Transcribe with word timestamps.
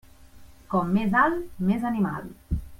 Com 0.71 0.89
més 0.95 1.15
alt, 1.25 1.45
més 1.71 1.89
animal. 1.93 2.29